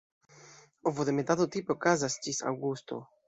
Ovodemetado 0.91 1.47
tipe 1.57 1.75
okazas 1.77 2.17
ĝis 2.27 2.41
aŭgusto. 2.53 2.99